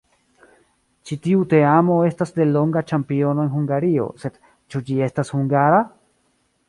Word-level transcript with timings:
Ĉi 1.09 1.17
tiu 1.25 1.43
teamo 1.51 1.97
estas 2.07 2.33
delonga 2.39 2.83
ĉampiono 2.93 3.45
en 3.49 3.53
Hungario, 3.59 4.09
sed 4.25 4.41
ĉu 4.73 4.83
ĝi 4.89 4.99
estas 5.11 5.33
hungara? 5.37 5.85